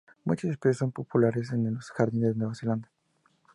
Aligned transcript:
Muchas 0.23 0.49
especies 0.49 0.77
son 0.79 0.91
populares 0.91 1.51
en 1.51 1.75
los 1.75 1.91
jardines 1.91 2.29
de 2.29 2.33
Nueva 2.35 2.55
Zelanda. 2.55 2.91